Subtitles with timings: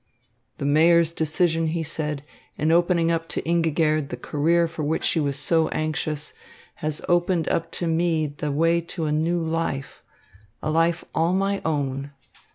[0.57, 2.23] "The Mayor's decision," he said,
[2.57, 6.33] "in opening up to Ingigerd the career for which she was so anxious,
[6.77, 10.01] has opened up to me the way to a new life,
[10.63, 12.13] a life all my own.